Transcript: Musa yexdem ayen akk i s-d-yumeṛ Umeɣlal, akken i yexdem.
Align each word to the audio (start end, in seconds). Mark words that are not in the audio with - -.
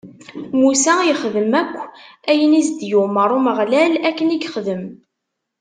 Musa 0.59 0.95
yexdem 1.07 1.51
ayen 2.31 2.51
akk 2.51 2.57
i 2.59 2.61
s-d-yumeṛ 2.67 3.29
Umeɣlal, 3.37 3.93
akken 4.07 4.33
i 4.35 4.37
yexdem. 4.37 4.83